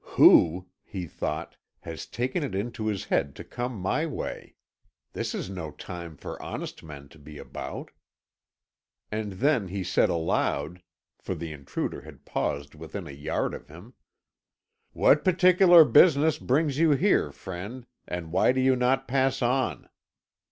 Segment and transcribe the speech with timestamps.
[0.17, 4.55] "Who," he thought, "has taken it into his head to come my way?
[5.13, 7.91] This is no time for honest men to be about."
[9.11, 10.81] And then he said aloud
[11.19, 13.93] for the intruder had paused within a yard of him:
[14.91, 19.87] "What particular business brings you here, friend, and why do you not pass on?"